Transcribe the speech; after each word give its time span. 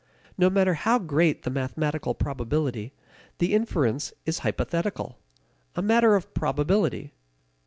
No 0.35 0.49
matter 0.49 0.73
how 0.73 0.97
great 0.97 1.43
the 1.43 1.51
mathematical 1.51 2.15
probability, 2.15 2.91
the 3.37 3.53
inference 3.53 4.13
is 4.25 4.39
hypothetical 4.39 5.19
a 5.75 5.83
matter 5.83 6.15
of 6.15 6.33
probability. 6.33 7.13